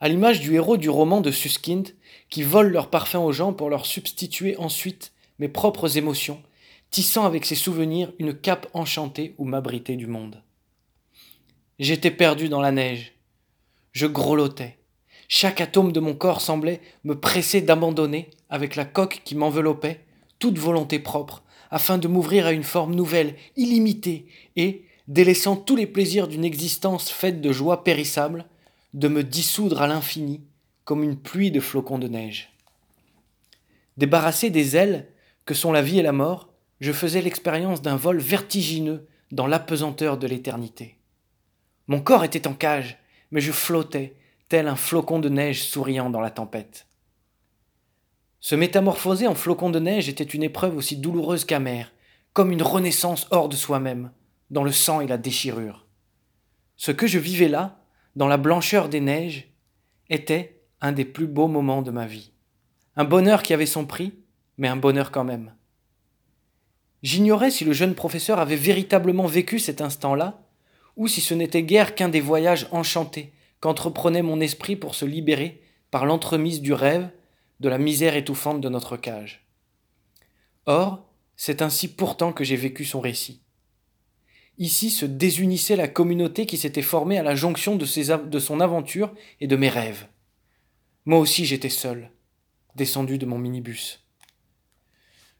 À 0.00 0.08
l'image 0.08 0.40
du 0.40 0.54
héros 0.54 0.76
du 0.76 0.90
roman 0.90 1.22
de 1.22 1.30
Suskind, 1.30 1.88
qui 2.28 2.42
vole 2.42 2.68
leur 2.68 2.90
parfum 2.90 3.20
aux 3.20 3.32
gens 3.32 3.54
pour 3.54 3.70
leur 3.70 3.86
substituer 3.86 4.56
ensuite 4.58 5.12
mes 5.38 5.48
propres 5.48 5.96
émotions, 5.96 6.42
tissant 6.90 7.24
avec 7.24 7.46
ses 7.46 7.54
souvenirs 7.54 8.12
une 8.18 8.34
cape 8.34 8.68
enchantée 8.74 9.34
où 9.38 9.44
m'abriter 9.44 9.96
du 9.96 10.06
monde. 10.06 10.42
J'étais 11.78 12.10
perdu 12.10 12.48
dans 12.48 12.60
la 12.60 12.72
neige. 12.72 13.14
Je 13.92 14.06
grelottais. 14.06 14.78
Chaque 15.26 15.60
atome 15.60 15.92
de 15.92 16.00
mon 16.00 16.14
corps 16.14 16.40
semblait 16.40 16.80
me 17.04 17.18
presser 17.18 17.62
d'abandonner, 17.62 18.30
avec 18.50 18.76
la 18.76 18.84
coque 18.84 19.22
qui 19.24 19.34
m'enveloppait, 19.34 20.04
toute 20.38 20.58
volonté 20.58 20.98
propre, 20.98 21.42
afin 21.70 21.98
de 21.98 22.08
m'ouvrir 22.08 22.46
à 22.46 22.52
une 22.52 22.62
forme 22.62 22.94
nouvelle, 22.94 23.36
illimitée, 23.56 24.26
et, 24.56 24.84
délaissant 25.08 25.56
tous 25.56 25.74
les 25.74 25.86
plaisirs 25.86 26.28
d'une 26.28 26.44
existence 26.44 27.10
faite 27.10 27.40
de 27.40 27.50
joie 27.50 27.82
périssable, 27.82 28.44
de 28.92 29.08
me 29.08 29.24
dissoudre 29.24 29.80
à 29.80 29.86
l'infini, 29.86 30.42
comme 30.84 31.02
une 31.02 31.16
pluie 31.16 31.50
de 31.50 31.60
flocons 31.60 31.98
de 31.98 32.08
neige. 32.08 32.52
Débarrassé 33.96 34.50
des 34.50 34.76
ailes 34.76 35.08
que 35.46 35.54
sont 35.54 35.72
la 35.72 35.82
vie 35.82 35.98
et 35.98 36.02
la 36.02 36.12
mort, 36.12 36.50
je 36.80 36.92
faisais 36.92 37.22
l'expérience 37.22 37.82
d'un 37.82 37.96
vol 37.96 38.18
vertigineux 38.18 39.08
dans 39.32 39.46
l'apesanteur 39.46 40.18
de 40.18 40.26
l'éternité. 40.26 40.98
Mon 41.88 42.00
corps 42.00 42.24
était 42.24 42.46
en 42.46 42.54
cage, 42.54 42.98
mais 43.30 43.40
je 43.40 43.50
flottais, 43.50 44.14
tel 44.48 44.68
un 44.68 44.76
flocon 44.76 45.18
de 45.18 45.28
neige 45.28 45.62
souriant 45.62 46.10
dans 46.10 46.20
la 46.20 46.30
tempête. 46.30 46.86
Se 48.40 48.54
métamorphoser 48.54 49.26
en 49.26 49.34
flocon 49.34 49.70
de 49.70 49.78
neige 49.78 50.08
était 50.08 50.22
une 50.22 50.42
épreuve 50.42 50.76
aussi 50.76 50.96
douloureuse 50.96 51.44
qu'amère, 51.44 51.92
comme 52.34 52.52
une 52.52 52.62
renaissance 52.62 53.26
hors 53.30 53.48
de 53.48 53.56
soi-même, 53.56 54.10
dans 54.50 54.64
le 54.64 54.72
sang 54.72 55.00
et 55.00 55.06
la 55.06 55.18
déchirure. 55.18 55.86
Ce 56.76 56.92
que 56.92 57.06
je 57.06 57.18
vivais 57.18 57.48
là, 57.48 57.82
dans 58.16 58.28
la 58.28 58.36
blancheur 58.36 58.88
des 58.88 59.00
neiges, 59.00 59.52
était 60.10 60.62
un 60.80 60.92
des 60.92 61.04
plus 61.04 61.26
beaux 61.26 61.48
moments 61.48 61.82
de 61.82 61.90
ma 61.90 62.06
vie. 62.06 62.32
Un 62.96 63.04
bonheur 63.04 63.42
qui 63.42 63.52
avait 63.52 63.66
son 63.66 63.84
prix, 63.84 64.14
mais 64.56 64.68
un 64.68 64.76
bonheur 64.76 65.10
quand 65.10 65.24
même. 65.24 65.54
J'ignorais 67.02 67.50
si 67.50 67.64
le 67.64 67.72
jeune 67.72 67.94
professeur 67.94 68.38
avait 68.38 68.56
véritablement 68.56 69.26
vécu 69.26 69.58
cet 69.58 69.80
instant-là, 69.80 70.42
ou 70.96 71.06
si 71.06 71.20
ce 71.20 71.34
n'était 71.34 71.62
guère 71.62 71.94
qu'un 71.94 72.08
des 72.08 72.20
voyages 72.20 72.66
enchantés 72.72 73.32
qu'entreprenait 73.60 74.22
mon 74.22 74.40
esprit 74.40 74.76
pour 74.76 74.94
se 74.94 75.04
libérer 75.04 75.62
par 75.90 76.06
l'entremise 76.06 76.60
du 76.60 76.72
rêve 76.72 77.08
de 77.60 77.68
la 77.68 77.78
misère 77.78 78.16
étouffante 78.16 78.60
de 78.60 78.68
notre 78.68 78.96
cage. 78.96 79.46
Or, 80.66 81.08
c'est 81.36 81.62
ainsi 81.62 81.88
pourtant 81.88 82.32
que 82.32 82.44
j'ai 82.44 82.56
vécu 82.56 82.84
son 82.84 83.00
récit. 83.00 83.42
Ici 84.58 84.90
se 84.90 85.06
désunissait 85.06 85.76
la 85.76 85.88
communauté 85.88 86.44
qui 86.44 86.56
s'était 86.56 86.82
formée 86.82 87.18
à 87.18 87.22
la 87.22 87.34
jonction 87.34 87.76
de, 87.76 88.26
de 88.26 88.38
son 88.38 88.60
aventure 88.60 89.12
et 89.40 89.46
de 89.46 89.56
mes 89.56 89.68
rêves. 89.68 90.06
Moi 91.06 91.18
aussi 91.18 91.44
j'étais 91.44 91.68
seul, 91.68 92.10
descendu 92.74 93.18
de 93.18 93.26
mon 93.26 93.38
minibus. 93.38 94.04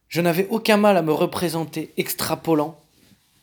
Je 0.08 0.20
n'avais 0.20 0.46
aucun 0.48 0.76
mal 0.76 0.96
à 0.96 1.02
me 1.02 1.12
représenter 1.12 1.92
extrapolant 1.96 2.80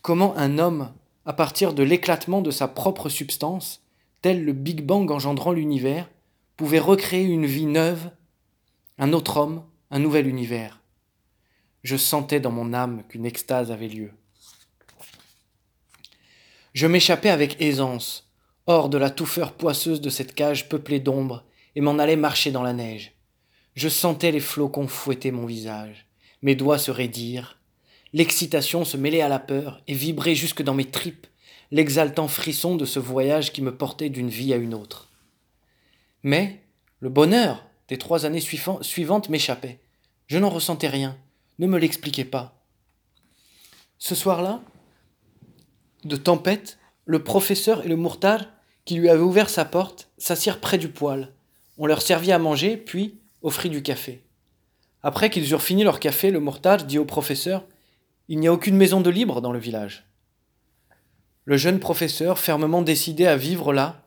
comment 0.02 0.36
un 0.36 0.58
homme, 0.58 0.92
à 1.24 1.32
partir 1.32 1.74
de 1.74 1.82
l'éclatement 1.82 2.40
de 2.40 2.50
sa 2.50 2.68
propre 2.68 3.08
substance, 3.08 3.82
tel 4.22 4.44
le 4.44 4.52
Big 4.52 4.82
Bang 4.82 5.10
engendrant 5.10 5.52
l'univers, 5.52 6.08
pouvait 6.56 6.78
recréer 6.78 7.24
une 7.24 7.46
vie 7.46 7.66
neuve 7.66 8.10
un 8.98 9.12
autre 9.12 9.36
homme, 9.36 9.62
un 9.90 9.98
nouvel 9.98 10.26
univers. 10.26 10.80
Je 11.82 11.96
sentais 11.96 12.40
dans 12.40 12.50
mon 12.50 12.72
âme 12.72 13.02
qu'une 13.08 13.26
extase 13.26 13.70
avait 13.70 13.88
lieu. 13.88 14.10
Je 16.76 16.86
m'échappais 16.86 17.30
avec 17.30 17.58
aisance, 17.62 18.28
hors 18.66 18.90
de 18.90 18.98
la 18.98 19.08
touffeur 19.08 19.54
poisseuse 19.54 20.02
de 20.02 20.10
cette 20.10 20.34
cage 20.34 20.68
peuplée 20.68 21.00
d'ombre, 21.00 21.42
et 21.74 21.80
m'en 21.80 21.98
allais 21.98 22.16
marcher 22.16 22.50
dans 22.50 22.62
la 22.62 22.74
neige. 22.74 23.14
Je 23.76 23.88
sentais 23.88 24.30
les 24.30 24.40
flocons 24.40 24.86
fouetter 24.86 25.30
mon 25.30 25.46
visage, 25.46 26.04
mes 26.42 26.54
doigts 26.54 26.76
se 26.76 26.90
raidir, 26.90 27.58
l'excitation 28.12 28.84
se 28.84 28.98
mêlait 28.98 29.22
à 29.22 29.30
la 29.30 29.38
peur 29.38 29.80
et 29.88 29.94
vibrait 29.94 30.34
jusque 30.34 30.60
dans 30.60 30.74
mes 30.74 30.84
tripes, 30.84 31.26
l'exaltant 31.70 32.28
frisson 32.28 32.76
de 32.76 32.84
ce 32.84 32.98
voyage 32.98 33.54
qui 33.54 33.62
me 33.62 33.74
portait 33.74 34.10
d'une 34.10 34.28
vie 34.28 34.52
à 34.52 34.56
une 34.56 34.74
autre. 34.74 35.08
Mais 36.24 36.60
le 37.00 37.08
bonheur, 37.08 37.64
des 37.88 37.96
trois 37.96 38.26
années 38.26 38.42
suivantes 38.82 39.30
m'échappaient. 39.30 39.80
Je 40.26 40.36
n'en 40.36 40.50
ressentais 40.50 40.88
rien. 40.88 41.16
Ne 41.58 41.68
me 41.68 41.78
l'expliquez 41.78 42.26
pas. 42.26 42.62
Ce 43.96 44.14
soir-là, 44.14 44.60
de 46.06 46.16
tempête, 46.16 46.78
le 47.04 47.22
professeur 47.22 47.84
et 47.84 47.88
le 47.88 47.96
mourtard, 47.96 48.46
qui 48.84 48.94
lui 48.94 49.08
avaient 49.08 49.20
ouvert 49.20 49.50
sa 49.50 49.64
porte, 49.64 50.10
s'assirent 50.18 50.60
près 50.60 50.78
du 50.78 50.88
poêle. 50.88 51.32
On 51.78 51.86
leur 51.86 52.02
servit 52.02 52.32
à 52.32 52.38
manger, 52.38 52.76
puis 52.76 53.20
offrit 53.42 53.70
du 53.70 53.82
café. 53.82 54.22
Après 55.02 55.30
qu'ils 55.30 55.50
eurent 55.52 55.62
fini 55.62 55.84
leur 55.84 56.00
café, 56.00 56.30
le 56.30 56.40
mourtard 56.40 56.84
dit 56.84 56.98
au 56.98 57.04
professeur 57.04 57.64
Il 58.28 58.40
n'y 58.40 58.48
a 58.48 58.52
aucune 58.52 58.76
maison 58.76 59.00
de 59.00 59.10
libre 59.10 59.40
dans 59.40 59.52
le 59.52 59.58
village. 59.58 60.06
Le 61.44 61.56
jeune 61.56 61.78
professeur, 61.78 62.38
fermement 62.38 62.82
décidé 62.82 63.26
à 63.26 63.36
vivre 63.36 63.72
là, 63.72 64.02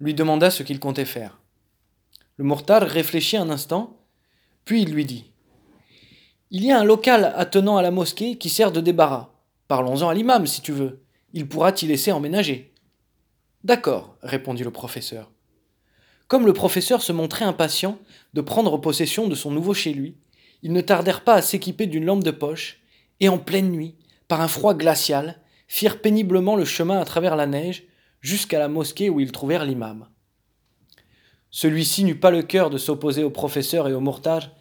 lui 0.00 0.14
demanda 0.14 0.50
ce 0.50 0.62
qu'il 0.62 0.78
comptait 0.78 1.04
faire. 1.04 1.40
Le 2.36 2.44
mortar 2.44 2.82
réfléchit 2.82 3.36
un 3.36 3.50
instant, 3.50 3.96
puis 4.64 4.82
il 4.82 4.92
lui 4.92 5.04
dit 5.04 5.32
Il 6.50 6.64
y 6.64 6.72
a 6.72 6.78
un 6.78 6.84
local 6.84 7.32
attenant 7.36 7.76
à 7.76 7.82
la 7.82 7.90
mosquée 7.90 8.38
qui 8.38 8.48
sert 8.48 8.72
de 8.72 8.80
débarras. 8.80 9.30
Parlons-en 9.68 10.08
à 10.08 10.14
l'imam 10.14 10.46
si 10.46 10.60
tu 10.60 10.72
veux. 10.72 11.03
Il 11.36 11.48
pourra 11.48 11.72
t'y 11.72 11.88
laisser 11.88 12.12
emménager. 12.12 12.72
D'accord, 13.64 14.16
répondit 14.22 14.62
le 14.62 14.70
professeur. 14.70 15.32
Comme 16.28 16.46
le 16.46 16.52
professeur 16.52 17.02
se 17.02 17.10
montrait 17.10 17.44
impatient 17.44 17.98
de 18.34 18.40
prendre 18.40 18.78
possession 18.78 19.26
de 19.26 19.34
son 19.34 19.50
nouveau 19.50 19.74
chez 19.74 19.92
lui, 19.92 20.16
ils 20.62 20.72
ne 20.72 20.80
tardèrent 20.80 21.24
pas 21.24 21.34
à 21.34 21.42
s'équiper 21.42 21.88
d'une 21.88 22.04
lampe 22.04 22.22
de 22.22 22.30
poche, 22.30 22.80
et 23.18 23.28
en 23.28 23.38
pleine 23.38 23.72
nuit, 23.72 23.96
par 24.28 24.40
un 24.40 24.48
froid 24.48 24.74
glacial, 24.74 25.40
firent 25.66 26.00
péniblement 26.00 26.54
le 26.54 26.64
chemin 26.64 27.00
à 27.00 27.04
travers 27.04 27.34
la 27.34 27.46
neige 27.46 27.82
jusqu'à 28.20 28.60
la 28.60 28.68
mosquée 28.68 29.10
où 29.10 29.18
ils 29.18 29.32
trouvèrent 29.32 29.64
l'imam. 29.64 30.08
Celui-ci 31.50 32.04
n'eut 32.04 32.20
pas 32.20 32.30
le 32.30 32.44
cœur 32.44 32.70
de 32.70 32.78
s'opposer 32.78 33.24
au 33.24 33.30
professeur 33.30 33.88
et 33.88 33.92
au 33.92 34.00
mortage 34.00 34.52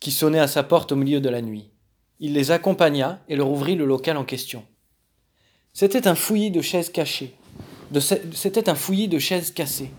qui 0.00 0.10
sonnaient 0.10 0.40
à 0.40 0.48
sa 0.48 0.64
porte 0.64 0.90
au 0.90 0.96
milieu 0.96 1.20
de 1.20 1.28
la 1.28 1.40
nuit. 1.40 1.70
Il 2.18 2.32
les 2.32 2.50
accompagna 2.50 3.22
et 3.28 3.36
leur 3.36 3.48
ouvrit 3.48 3.76
le 3.76 3.86
local 3.86 4.16
en 4.16 4.24
question. 4.24 4.64
C'était 5.78 6.08
un 6.08 6.14
fouillis 6.14 6.50
de 6.50 6.62
chaises 6.62 6.88
cachées, 6.88 7.36
c'était 8.32 8.70
un 8.70 8.74
fouillis 8.74 9.08
de 9.08 9.18
chaises 9.18 9.50
cassées, 9.50 9.90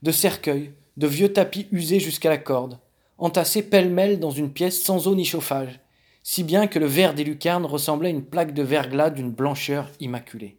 de 0.00 0.12
cercueils, 0.12 0.72
de 0.96 1.08
vieux 1.08 1.32
tapis 1.32 1.66
usés 1.72 1.98
jusqu'à 1.98 2.28
la 2.28 2.38
corde, 2.38 2.78
entassés 3.18 3.64
pêle-mêle 3.64 4.20
dans 4.20 4.30
une 4.30 4.52
pièce 4.52 4.80
sans 4.80 5.08
eau 5.08 5.16
ni 5.16 5.24
chauffage, 5.24 5.80
si 6.22 6.44
bien 6.44 6.68
que 6.68 6.78
le 6.78 6.86
verre 6.86 7.14
des 7.14 7.24
lucarnes 7.24 7.66
ressemblait 7.66 8.10
à 8.10 8.12
une 8.12 8.24
plaque 8.24 8.54
de 8.54 8.62
verglas 8.62 9.10
d'une 9.10 9.32
blancheur 9.32 9.90
immaculée. 9.98 10.56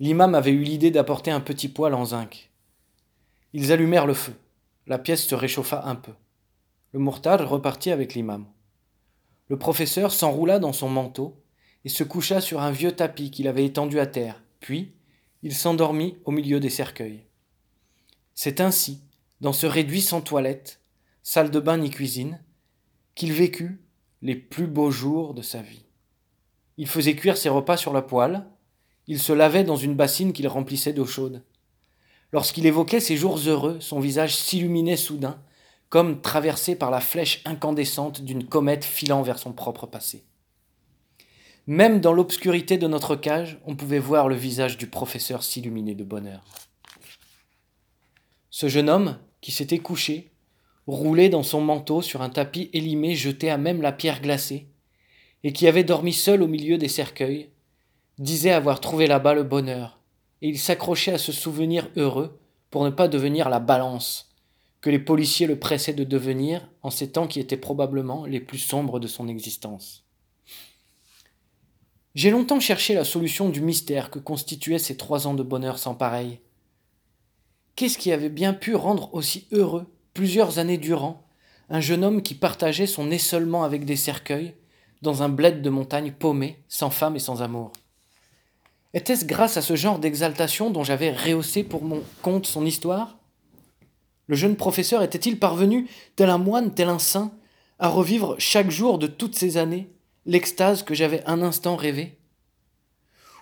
L'imam 0.00 0.34
avait 0.34 0.52
eu 0.52 0.62
l'idée 0.62 0.90
d'apporter 0.90 1.30
un 1.30 1.40
petit 1.40 1.68
poêle 1.68 1.92
en 1.92 2.06
zinc. 2.06 2.48
Ils 3.52 3.72
allumèrent 3.72 4.06
le 4.06 4.14
feu. 4.14 4.32
La 4.86 4.96
pièce 4.96 5.26
se 5.26 5.34
réchauffa 5.34 5.82
un 5.84 5.96
peu. 5.96 6.12
Le 6.92 6.98
mourtad 6.98 7.42
repartit 7.42 7.90
avec 7.90 8.14
l'imam. 8.14 8.46
Le 9.48 9.58
professeur 9.58 10.12
s'enroula 10.12 10.58
dans 10.58 10.72
son 10.72 10.88
manteau 10.88 11.36
et 11.84 11.88
se 11.88 12.04
coucha 12.04 12.40
sur 12.40 12.60
un 12.60 12.70
vieux 12.70 12.92
tapis 12.92 13.30
qu'il 13.30 13.48
avait 13.48 13.64
étendu 13.64 14.00
à 14.00 14.06
terre, 14.06 14.42
puis 14.60 14.92
il 15.42 15.54
s'endormit 15.54 16.18
au 16.24 16.30
milieu 16.30 16.60
des 16.60 16.70
cercueils. 16.70 17.24
C'est 18.34 18.60
ainsi, 18.60 19.00
dans 19.40 19.52
ce 19.52 19.66
réduit 19.66 20.02
sans 20.02 20.20
toilette, 20.20 20.80
salle 21.22 21.50
de 21.50 21.60
bain 21.60 21.78
ni 21.78 21.90
cuisine, 21.90 22.42
qu'il 23.14 23.32
vécut 23.32 23.80
les 24.22 24.36
plus 24.36 24.66
beaux 24.66 24.90
jours 24.90 25.34
de 25.34 25.42
sa 25.42 25.62
vie. 25.62 25.84
Il 26.76 26.86
faisait 26.86 27.16
cuire 27.16 27.36
ses 27.36 27.48
repas 27.48 27.76
sur 27.76 27.92
la 27.92 28.02
poêle, 28.02 28.46
il 29.06 29.18
se 29.18 29.32
lavait 29.32 29.64
dans 29.64 29.76
une 29.76 29.94
bassine 29.94 30.32
qu'il 30.32 30.48
remplissait 30.48 30.92
d'eau 30.92 31.06
chaude. 31.06 31.42
Lorsqu'il 32.32 32.66
évoquait 32.66 33.00
ces 33.00 33.16
jours 33.16 33.38
heureux, 33.46 33.80
son 33.80 34.00
visage 34.00 34.36
s'illuminait 34.36 34.96
soudain, 34.96 35.40
comme 35.88 36.20
traversé 36.20 36.76
par 36.76 36.90
la 36.90 37.00
flèche 37.00 37.40
incandescente 37.46 38.20
d'une 38.22 38.44
comète 38.44 38.84
filant 38.84 39.22
vers 39.22 39.38
son 39.38 39.52
propre 39.52 39.86
passé. 39.86 40.24
Même 41.70 42.00
dans 42.00 42.14
l'obscurité 42.14 42.78
de 42.78 42.86
notre 42.86 43.14
cage, 43.14 43.60
on 43.66 43.76
pouvait 43.76 43.98
voir 43.98 44.26
le 44.26 44.34
visage 44.34 44.78
du 44.78 44.86
professeur 44.86 45.42
s'illuminer 45.42 45.94
de 45.94 46.02
bonheur. 46.02 46.42
Ce 48.48 48.68
jeune 48.68 48.88
homme, 48.88 49.18
qui 49.42 49.52
s'était 49.52 49.78
couché, 49.78 50.32
roulé 50.86 51.28
dans 51.28 51.42
son 51.42 51.60
manteau 51.60 52.00
sur 52.00 52.22
un 52.22 52.30
tapis 52.30 52.70
élimé 52.72 53.14
jeté 53.14 53.50
à 53.50 53.58
même 53.58 53.82
la 53.82 53.92
pierre 53.92 54.22
glacée, 54.22 54.68
et 55.44 55.52
qui 55.52 55.68
avait 55.68 55.84
dormi 55.84 56.14
seul 56.14 56.42
au 56.42 56.46
milieu 56.46 56.78
des 56.78 56.88
cercueils, 56.88 57.50
disait 58.16 58.52
avoir 58.52 58.80
trouvé 58.80 59.06
là-bas 59.06 59.34
le 59.34 59.44
bonheur, 59.44 60.00
et 60.40 60.48
il 60.48 60.58
s'accrochait 60.58 61.12
à 61.12 61.18
ce 61.18 61.32
souvenir 61.32 61.90
heureux 61.96 62.40
pour 62.70 62.82
ne 62.86 62.90
pas 62.90 63.08
devenir 63.08 63.50
la 63.50 63.60
balance 63.60 64.30
que 64.80 64.88
les 64.88 64.98
policiers 64.98 65.46
le 65.46 65.58
pressaient 65.58 65.92
de 65.92 66.04
devenir 66.04 66.66
en 66.80 66.88
ces 66.88 67.12
temps 67.12 67.26
qui 67.26 67.40
étaient 67.40 67.58
probablement 67.58 68.24
les 68.24 68.40
plus 68.40 68.56
sombres 68.56 69.00
de 69.00 69.06
son 69.06 69.28
existence. 69.28 70.07
J'ai 72.18 72.30
longtemps 72.30 72.58
cherché 72.58 72.94
la 72.94 73.04
solution 73.04 73.48
du 73.48 73.60
mystère 73.60 74.10
que 74.10 74.18
constituaient 74.18 74.80
ces 74.80 74.96
trois 74.96 75.28
ans 75.28 75.34
de 75.34 75.44
bonheur 75.44 75.78
sans 75.78 75.94
pareil. 75.94 76.40
Qu'est-ce 77.76 77.96
qui 77.96 78.10
avait 78.10 78.28
bien 78.28 78.54
pu 78.54 78.74
rendre 78.74 79.14
aussi 79.14 79.46
heureux 79.52 79.86
plusieurs 80.14 80.58
années 80.58 80.78
durant, 80.78 81.22
un 81.70 81.78
jeune 81.78 82.02
homme 82.02 82.22
qui 82.22 82.34
partageait 82.34 82.88
son 82.88 83.12
essolement 83.12 83.62
avec 83.62 83.84
des 83.84 83.94
cercueils, 83.94 84.56
dans 85.00 85.22
un 85.22 85.28
bled 85.28 85.62
de 85.62 85.70
montagne 85.70 86.10
paumé, 86.10 86.58
sans 86.66 86.90
femme 86.90 87.14
et 87.14 87.20
sans 87.20 87.40
amour? 87.40 87.70
Était-ce 88.94 89.24
grâce 89.24 89.56
à 89.56 89.62
ce 89.62 89.76
genre 89.76 90.00
d'exaltation 90.00 90.70
dont 90.70 90.82
j'avais 90.82 91.12
rehaussé 91.12 91.62
pour 91.62 91.84
mon 91.84 92.02
compte 92.22 92.46
son 92.46 92.66
histoire? 92.66 93.16
Le 94.26 94.34
jeune 94.34 94.56
professeur 94.56 95.04
était-il 95.04 95.38
parvenu, 95.38 95.86
tel 96.16 96.30
un 96.30 96.38
moine, 96.38 96.74
tel 96.74 96.88
un 96.88 96.98
saint, 96.98 97.30
à 97.78 97.88
revivre 97.88 98.34
chaque 98.40 98.72
jour 98.72 98.98
de 98.98 99.06
toutes 99.06 99.36
ces 99.36 99.56
années? 99.56 99.88
L'extase 100.28 100.82
que 100.82 100.94
j'avais 100.94 101.24
un 101.24 101.40
instant 101.40 101.74
rêvé 101.74 102.18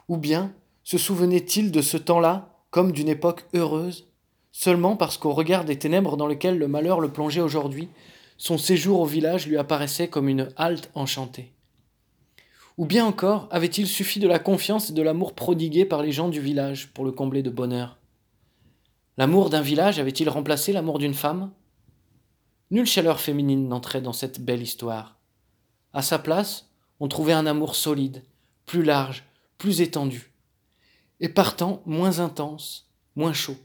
Ou 0.07 0.17
bien 0.17 0.55
se 0.85 0.99
souvenait-il 0.99 1.73
de 1.73 1.83
ce 1.83 1.97
temps-là 1.97 2.63
comme 2.71 2.93
d'une 2.93 3.09
époque 3.09 3.45
heureuse, 3.55 4.07
seulement 4.53 4.97
parce 4.97 5.19
qu'au 5.19 5.33
regard 5.33 5.65
des 5.65 5.81
ténèbres 5.81 6.17
dans 6.17 6.29
lesquelles 6.29 6.59
le 6.59 6.69
malheur 6.69 7.01
le 7.01 7.09
plongeait 7.09 7.41
aujourd'hui, 7.41 7.89
son 8.37 8.57
séjour 8.57 9.01
au 9.01 9.05
village 9.05 9.49
lui 9.49 9.59
apparaissait 9.59 10.07
comme 10.07 10.29
une 10.29 10.49
halte 10.57 10.89
enchantée? 10.95 11.53
Ou 12.79 12.87
bien 12.87 13.05
encore 13.05 13.49
avait-il 13.51 13.89
suffi 13.89 14.21
de 14.21 14.29
la 14.29 14.39
confiance 14.39 14.91
et 14.91 14.93
de 14.93 15.03
l'amour 15.03 15.35
prodigués 15.35 15.87
par 15.87 16.03
les 16.03 16.13
gens 16.13 16.29
du 16.29 16.41
village 16.41 16.93
pour 16.95 17.05
le 17.05 17.11
combler 17.11 17.43
de 17.43 17.51
bonheur 17.51 17.99
L'amour 19.17 19.51
d'un 19.51 19.63
village 19.63 19.99
avait-il 19.99 20.29
remplacé 20.29 20.73
l'amour 20.73 21.01
d'une 21.01 21.15
femme? 21.15 21.51
Nulle 22.71 22.87
chaleur 22.87 23.19
féminine 23.19 23.67
n'entrait 23.67 24.03
dans 24.03 24.13
cette 24.13 24.41
belle 24.41 24.63
histoire. 24.63 25.19
À 25.93 26.03
sa 26.03 26.21
place, 26.21 26.66
on 27.01 27.09
trouvait 27.09 27.33
un 27.33 27.47
amour 27.47 27.75
solide, 27.75 28.23
plus 28.65 28.83
large, 28.83 29.25
plus 29.59 29.81
étendu, 29.81 30.33
et 31.21 31.29
partant 31.29 31.83
moins 31.87 32.19
intense, 32.19 32.91
moins 33.15 33.33
chaud. 33.33 33.57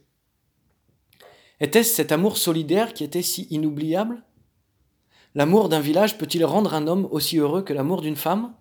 Était-ce 1.60 1.94
cet 1.94 2.12
amour 2.12 2.38
solidaire 2.38 2.94
qui 2.94 3.04
était 3.04 3.22
si 3.22 3.44
inoubliable? 3.52 4.24
L'amour 5.36 5.70
d'un 5.70 5.80
village 5.80 6.18
peut-il 6.18 6.44
rendre 6.44 6.74
un 6.74 6.88
homme 6.88 7.08
aussi 7.12 7.38
heureux 7.38 7.62
que 7.62 7.74
l'amour 7.74 8.02
d'une 8.02 8.16
femme? 8.16 8.54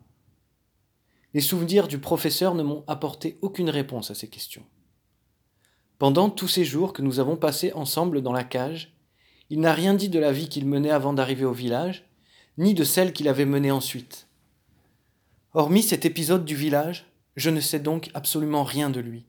Les 1.32 1.40
souvenirs 1.40 1.88
du 1.88 1.98
professeur 1.98 2.54
ne 2.54 2.62
m'ont 2.62 2.84
apporté 2.86 3.38
aucune 3.40 3.70
réponse 3.70 4.10
à 4.10 4.14
ces 4.14 4.28
questions. 4.28 4.64
Pendant 5.98 6.30
tous 6.30 6.48
ces 6.48 6.64
jours 6.64 6.92
que 6.92 7.02
nous 7.02 7.20
avons 7.20 7.36
passés 7.36 7.72
ensemble 7.72 8.22
dans 8.22 8.32
la 8.32 8.44
cage, 8.44 8.94
il 9.50 9.60
n'a 9.60 9.74
rien 9.74 9.94
dit 9.94 10.08
de 10.08 10.18
la 10.18 10.32
vie 10.32 10.48
qu'il 10.48 10.66
menait 10.66 10.90
avant 10.90 11.12
d'arriver 11.12 11.44
au 11.44 11.52
village, 11.52 12.08
ni 12.56 12.74
de 12.74 12.84
celle 12.84 13.12
qu'il 13.12 13.28
avait 13.28 13.44
menée 13.44 13.70
ensuite. 13.70 14.28
Hormis 15.52 15.82
cet 15.82 16.04
épisode 16.04 16.44
du 16.44 16.54
village, 16.54 17.06
je 17.34 17.50
ne 17.50 17.58
sais 17.58 17.80
donc 17.80 18.08
absolument 18.14 18.62
rien 18.62 18.88
de 18.88 19.00
lui. 19.00 19.26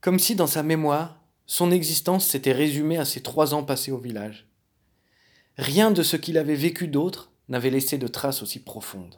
Comme 0.00 0.18
si 0.18 0.34
dans 0.36 0.46
sa 0.46 0.62
mémoire, 0.62 1.20
son 1.44 1.70
existence 1.70 2.26
s'était 2.26 2.52
résumée 2.52 2.96
à 2.96 3.04
ces 3.04 3.22
trois 3.22 3.52
ans 3.52 3.62
passés 3.62 3.92
au 3.92 3.98
village. 3.98 4.46
Rien 5.58 5.90
de 5.90 6.02
ce 6.02 6.16
qu'il 6.16 6.38
avait 6.38 6.54
vécu 6.54 6.88
d'autre 6.88 7.30
n'avait 7.50 7.68
laissé 7.68 7.98
de 7.98 8.08
traces 8.08 8.42
aussi 8.42 8.58
profondes. 8.58 9.16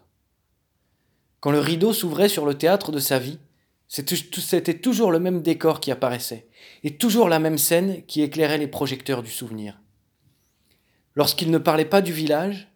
Quand 1.39 1.53
le 1.53 1.61
rideau 1.61 1.93
s'ouvrait 1.93 2.29
sur 2.29 2.45
le 2.45 2.55
théâtre 2.55 2.91
de 2.91 2.99
sa 2.99 3.21
vie, 3.21 3.39
c'était 3.87 4.81
toujours 4.81 5.13
le 5.13 5.21
même 5.21 5.43
décor 5.43 5.79
qui 5.79 5.93
apparaissait, 5.93 6.49
et 6.83 6.97
toujours 6.97 7.29
la 7.29 7.39
même 7.39 7.57
scène 7.57 8.05
qui 8.07 8.23
éclairait 8.23 8.59
les 8.59 8.67
projecteurs 8.67 9.23
du 9.23 9.31
souvenir. 9.31 9.81
Lorsqu'il 11.15 11.53
ne 11.53 11.59
parlait 11.59 11.85
pas 11.85 12.03
du 12.03 12.13
village, 12.13 12.67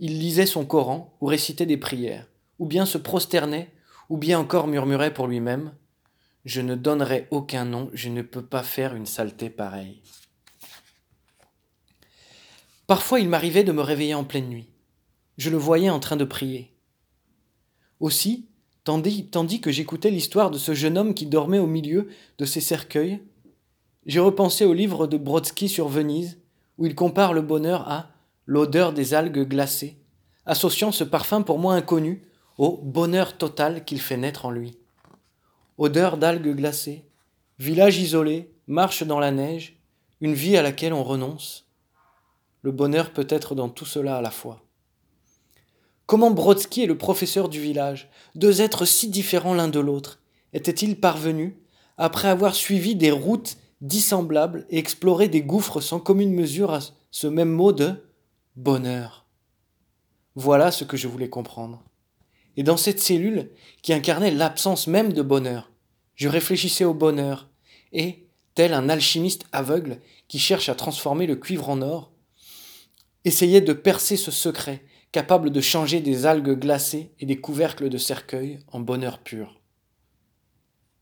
il 0.00 0.18
lisait 0.18 0.44
son 0.44 0.64
Coran 0.64 1.16
ou 1.20 1.26
récitait 1.26 1.64
des 1.64 1.76
prières, 1.76 2.26
ou 2.58 2.66
bien 2.66 2.86
se 2.86 2.98
prosternait, 2.98 3.72
ou 4.08 4.16
bien 4.16 4.38
encore 4.38 4.66
murmurait 4.66 5.14
pour 5.14 5.26
lui-même 5.26 5.72
je 6.48 6.62
ne 6.62 6.74
donnerai 6.74 7.28
aucun 7.30 7.66
nom, 7.66 7.90
je 7.92 8.08
ne 8.08 8.22
peux 8.22 8.44
pas 8.44 8.62
faire 8.62 8.94
une 8.94 9.04
saleté 9.04 9.50
pareille. 9.50 10.00
Parfois 12.86 13.20
il 13.20 13.28
m'arrivait 13.28 13.64
de 13.64 13.72
me 13.72 13.82
réveiller 13.82 14.14
en 14.14 14.24
pleine 14.24 14.48
nuit. 14.48 14.70
Je 15.36 15.50
le 15.50 15.58
voyais 15.58 15.90
en 15.90 16.00
train 16.00 16.16
de 16.16 16.24
prier. 16.24 16.74
Aussi, 18.00 18.48
tandis, 18.82 19.26
tandis 19.26 19.60
que 19.60 19.70
j'écoutais 19.70 20.10
l'histoire 20.10 20.50
de 20.50 20.56
ce 20.56 20.72
jeune 20.72 20.96
homme 20.96 21.12
qui 21.12 21.26
dormait 21.26 21.58
au 21.58 21.66
milieu 21.66 22.08
de 22.38 22.44
ces 22.46 22.62
cercueils, 22.62 23.20
j'ai 24.06 24.20
repensé 24.20 24.64
au 24.64 24.72
livre 24.72 25.06
de 25.06 25.18
Brodsky 25.18 25.68
sur 25.68 25.88
Venise, 25.88 26.38
où 26.78 26.86
il 26.86 26.94
compare 26.94 27.34
le 27.34 27.42
bonheur 27.42 27.86
à 27.90 28.10
l'odeur 28.46 28.94
des 28.94 29.12
algues 29.12 29.46
glacées, 29.46 29.98
associant 30.46 30.92
ce 30.92 31.04
parfum 31.04 31.42
pour 31.42 31.58
moi 31.58 31.74
inconnu 31.74 32.22
au 32.58 32.76
bonheur 32.76 33.38
total 33.38 33.84
qu'il 33.84 34.00
fait 34.00 34.16
naître 34.16 34.44
en 34.44 34.50
lui 34.50 34.78
odeur 35.78 36.18
d'algues 36.18 36.54
glacées, 36.54 37.04
village 37.58 37.98
isolé, 37.98 38.52
marche 38.66 39.04
dans 39.04 39.20
la 39.20 39.30
neige, 39.30 39.80
une 40.20 40.34
vie 40.34 40.56
à 40.56 40.62
laquelle 40.62 40.92
on 40.92 41.04
renonce. 41.04 41.66
Le 42.62 42.72
bonheur 42.72 43.12
peut 43.12 43.26
être 43.30 43.54
dans 43.54 43.68
tout 43.68 43.86
cela 43.86 44.16
à 44.16 44.20
la 44.20 44.32
fois. 44.32 44.64
Comment 46.06 46.32
Brodsky 46.32 46.82
et 46.82 46.86
le 46.86 46.98
professeur 46.98 47.48
du 47.48 47.60
village, 47.60 48.10
deux 48.34 48.60
êtres 48.60 48.84
si 48.84 49.08
différents 49.08 49.54
l'un 49.54 49.68
de 49.68 49.78
l'autre, 49.78 50.20
étaient-ils 50.52 50.98
parvenus, 50.98 51.54
après 51.96 52.28
avoir 52.28 52.54
suivi 52.54 52.96
des 52.96 53.10
routes 53.10 53.56
dissemblables 53.80 54.66
et 54.70 54.78
exploré 54.78 55.28
des 55.28 55.42
gouffres 55.42 55.80
sans 55.80 56.00
commune 56.00 56.32
mesure 56.32 56.72
à 56.72 56.80
ce 57.10 57.26
même 57.28 57.50
mot 57.50 57.72
de 57.72 57.92
bonheur? 58.56 59.26
Voilà 60.34 60.72
ce 60.72 60.84
que 60.84 60.96
je 60.96 61.08
voulais 61.08 61.28
comprendre. 61.28 61.82
Et 62.58 62.64
dans 62.64 62.76
cette 62.76 62.98
cellule 62.98 63.50
qui 63.82 63.92
incarnait 63.92 64.32
l'absence 64.32 64.88
même 64.88 65.12
de 65.12 65.22
bonheur, 65.22 65.70
je 66.16 66.28
réfléchissais 66.28 66.84
au 66.84 66.92
bonheur, 66.92 67.48
et, 67.92 68.26
tel 68.56 68.74
un 68.74 68.88
alchimiste 68.88 69.44
aveugle 69.52 70.00
qui 70.26 70.40
cherche 70.40 70.68
à 70.68 70.74
transformer 70.74 71.28
le 71.28 71.36
cuivre 71.36 71.70
en 71.70 71.80
or, 71.82 72.10
essayaient 73.24 73.60
de 73.60 73.72
percer 73.72 74.16
ce 74.16 74.32
secret 74.32 74.82
capable 75.12 75.50
de 75.50 75.60
changer 75.60 76.00
des 76.00 76.26
algues 76.26 76.58
glacées 76.58 77.12
et 77.20 77.26
des 77.26 77.40
couvercles 77.40 77.88
de 77.88 77.96
cercueil 77.96 78.58
en 78.72 78.80
bonheur 78.80 79.20
pur. 79.20 79.60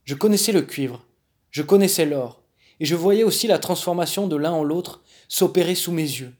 Je 0.04 0.14
connaissais 0.14 0.52
le 0.52 0.60
cuivre, 0.60 1.06
je 1.50 1.62
connaissais 1.62 2.04
l'or, 2.04 2.42
et 2.80 2.84
je 2.84 2.94
voyais 2.94 3.24
aussi 3.24 3.46
la 3.46 3.58
transformation 3.58 4.28
de 4.28 4.36
l'un 4.36 4.52
en 4.52 4.62
l'autre 4.62 5.02
s'opérer 5.26 5.74
sous 5.74 5.92
mes 5.92 6.02
yeux, 6.02 6.34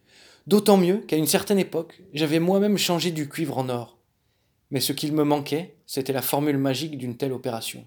d'autant 0.47 0.77
mieux 0.77 0.99
qu'à 0.99 1.17
une 1.17 1.27
certaine 1.27 1.59
époque, 1.59 2.03
j'avais 2.13 2.39
moi-même 2.39 2.77
changé 2.77 3.13
du 3.13 3.31
cuivre 3.31 3.57
en 3.57 3.71
or. 3.71 3.96
Mais 4.71 4.81
ce 4.81 4.93
qu'il 4.93 5.13
me 5.13 5.25
manquait, 5.25 5.77
c'était 5.87 6.13
la 6.13 6.23
formule 6.23 6.59
magique 6.59 6.99
d'une 6.99 7.17
telle 7.17 7.33
opération. 7.33 7.87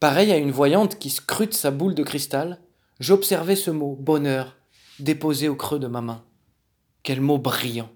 Pareil 0.00 0.30
à 0.30 0.36
une 0.36 0.52
voyante 0.52 0.98
qui 0.98 1.10
scrute 1.10 1.54
sa 1.54 1.70
boule 1.70 1.94
de 1.94 2.02
cristal, 2.02 2.60
j'observais 3.00 3.56
ce 3.56 3.70
mot 3.70 3.96
bonheur 3.98 4.56
déposé 5.00 5.48
au 5.48 5.56
creux 5.56 5.78
de 5.78 5.86
ma 5.86 6.00
main. 6.00 6.24
Quel 7.02 7.20
mot 7.20 7.38
brillant, 7.38 7.90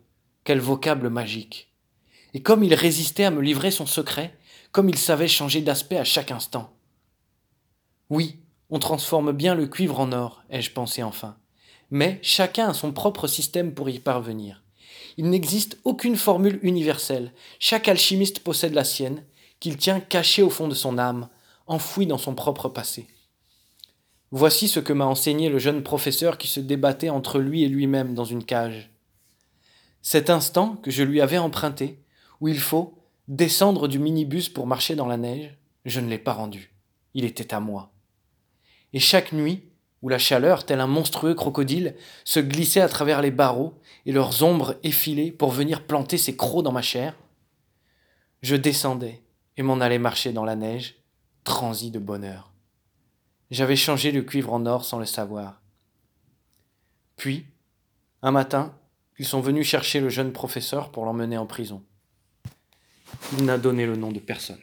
quel 0.44 0.58
vocable 0.58 1.10
magique. 1.10 1.72
Et 2.34 2.42
comme 2.42 2.64
il 2.64 2.74
résistait 2.74 3.24
à 3.24 3.30
me 3.30 3.42
livrer 3.42 3.70
son 3.70 3.86
secret, 3.86 4.36
comme 4.72 4.88
il 4.88 4.98
savait 4.98 5.28
changer 5.28 5.60
d'aspect 5.60 5.98
à 5.98 6.04
chaque 6.04 6.30
instant. 6.30 6.74
Oui, 8.10 8.38
on 8.70 8.78
transforme 8.78 9.32
bien 9.32 9.54
le 9.54 9.66
cuivre 9.66 10.00
en 10.00 10.12
or, 10.12 10.42
ai-je 10.50 10.72
pensé 10.72 11.02
enfin. 11.02 11.36
Mais 11.90 12.18
chacun 12.22 12.70
a 12.70 12.74
son 12.74 12.92
propre 12.92 13.26
système 13.26 13.74
pour 13.74 13.90
y 13.90 13.98
parvenir. 13.98 14.61
Il 15.16 15.30
n'existe 15.30 15.78
aucune 15.84 16.16
formule 16.16 16.58
universelle. 16.62 17.32
Chaque 17.58 17.88
alchimiste 17.88 18.40
possède 18.40 18.74
la 18.74 18.84
sienne, 18.84 19.24
qu'il 19.60 19.76
tient 19.76 20.00
cachée 20.00 20.42
au 20.42 20.50
fond 20.50 20.68
de 20.68 20.74
son 20.74 20.98
âme, 20.98 21.28
enfouie 21.66 22.06
dans 22.06 22.18
son 22.18 22.34
propre 22.34 22.68
passé. 22.68 23.06
Voici 24.30 24.66
ce 24.66 24.80
que 24.80 24.92
m'a 24.92 25.04
enseigné 25.04 25.50
le 25.50 25.58
jeune 25.58 25.82
professeur 25.82 26.38
qui 26.38 26.48
se 26.48 26.60
débattait 26.60 27.10
entre 27.10 27.38
lui 27.38 27.62
et 27.62 27.68
lui-même 27.68 28.14
dans 28.14 28.24
une 28.24 28.44
cage. 28.44 28.90
Cet 30.00 30.30
instant 30.30 30.76
que 30.76 30.90
je 30.90 31.02
lui 31.02 31.20
avais 31.20 31.38
emprunté, 31.38 32.02
où 32.40 32.48
il 32.48 32.58
faut 32.58 32.98
descendre 33.28 33.88
du 33.88 33.98
minibus 33.98 34.48
pour 34.48 34.66
marcher 34.66 34.96
dans 34.96 35.06
la 35.06 35.16
neige, 35.16 35.56
je 35.84 36.00
ne 36.00 36.08
l'ai 36.08 36.18
pas 36.18 36.32
rendu. 36.32 36.74
Il 37.14 37.24
était 37.24 37.54
à 37.54 37.60
moi. 37.60 37.92
Et 38.92 39.00
chaque 39.00 39.32
nuit, 39.32 39.62
où 40.02 40.08
la 40.08 40.18
chaleur, 40.18 40.66
tel 40.66 40.80
un 40.80 40.86
monstrueux 40.86 41.34
crocodile, 41.34 41.94
se 42.24 42.40
glissait 42.40 42.80
à 42.80 42.88
travers 42.88 43.22
les 43.22 43.30
barreaux 43.30 43.74
et 44.04 44.12
leurs 44.12 44.42
ombres 44.42 44.76
effilées 44.82 45.30
pour 45.30 45.50
venir 45.50 45.86
planter 45.86 46.18
ses 46.18 46.36
crocs 46.36 46.64
dans 46.64 46.72
ma 46.72 46.82
chair, 46.82 47.16
je 48.42 48.56
descendais 48.56 49.22
et 49.56 49.62
m'en 49.62 49.80
allais 49.80 49.98
marcher 49.98 50.32
dans 50.32 50.44
la 50.44 50.56
neige, 50.56 50.96
transi 51.44 51.90
de 51.90 51.98
bonheur. 51.98 52.52
J'avais 53.50 53.76
changé 53.76 54.10
le 54.10 54.22
cuivre 54.22 54.52
en 54.52 54.66
or 54.66 54.84
sans 54.84 54.98
le 54.98 55.06
savoir. 55.06 55.60
Puis, 57.16 57.46
un 58.22 58.30
matin, 58.30 58.74
ils 59.18 59.26
sont 59.26 59.40
venus 59.40 59.66
chercher 59.66 60.00
le 60.00 60.08
jeune 60.08 60.32
professeur 60.32 60.90
pour 60.90 61.04
l'emmener 61.04 61.36
en 61.36 61.46
prison. 61.46 61.82
Il 63.38 63.44
n'a 63.44 63.58
donné 63.58 63.86
le 63.86 63.96
nom 63.96 64.10
de 64.10 64.18
personne. 64.18 64.58